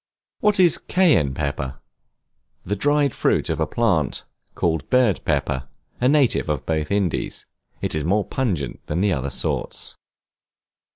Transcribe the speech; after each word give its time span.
What 0.39 0.59
is 0.59 0.79
Cayenne 0.79 1.35
Pepper? 1.35 1.75
The 2.65 2.75
dried 2.75 3.13
fruit 3.13 3.51
of 3.51 3.59
a 3.59 3.67
plant 3.67 4.23
called 4.55 4.89
bird 4.89 5.23
pepper, 5.25 5.67
a 5.99 6.09
native 6.09 6.49
of 6.49 6.65
both 6.65 6.89
Indies. 6.89 7.45
It 7.81 7.93
is 7.93 8.03
more 8.03 8.25
pungent 8.25 8.83
than 8.87 9.01
the 9.01 9.13
other 9.13 9.29
sorts. 9.29 9.95